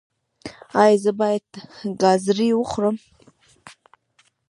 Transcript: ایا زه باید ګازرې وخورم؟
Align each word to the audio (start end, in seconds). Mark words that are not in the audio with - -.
ایا 0.81 0.97
زه 1.03 1.11
باید 1.19 1.47
ګازرې 2.01 2.49
وخورم؟ 2.55 2.97